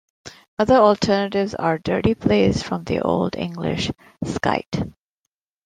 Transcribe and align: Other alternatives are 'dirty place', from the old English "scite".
Other 0.57 0.77
alternatives 0.77 1.53
are 1.53 1.77
'dirty 1.77 2.15
place', 2.15 2.63
from 2.63 2.85
the 2.85 3.01
old 3.01 3.35
English 3.35 3.91
"scite". 4.25 4.81